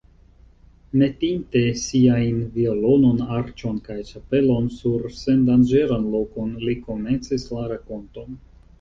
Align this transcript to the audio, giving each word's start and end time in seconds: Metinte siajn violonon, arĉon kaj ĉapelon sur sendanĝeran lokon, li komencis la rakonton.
Metinte 1.01 1.61
siajn 1.81 2.39
violonon, 2.55 3.21
arĉon 3.37 3.79
kaj 3.91 3.99
ĉapelon 4.09 4.75
sur 4.81 5.07
sendanĝeran 5.21 6.13
lokon, 6.19 6.61
li 6.69 6.79
komencis 6.91 7.51
la 7.57 7.73
rakonton. 7.77 8.47